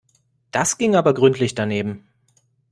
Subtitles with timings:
[0.49, 2.07] Das ging aber gründlich daneben.